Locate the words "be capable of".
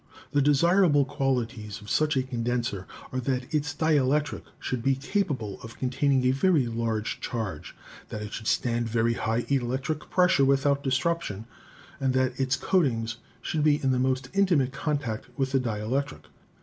4.81-5.77